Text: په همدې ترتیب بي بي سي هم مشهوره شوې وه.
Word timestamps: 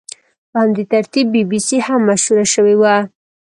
په 0.49 0.57
همدې 0.63 0.83
ترتیب 0.93 1.25
بي 1.33 1.41
بي 1.49 1.59
سي 1.67 1.77
هم 1.87 2.01
مشهوره 2.09 2.45
شوې 2.53 2.75
وه. 2.81 2.95